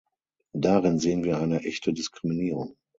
Darin 0.55 0.97
sehen 0.97 1.23
wir 1.23 1.37
eine 1.39 1.59
echte 1.63 1.93
Diskriminierung. 1.93 2.75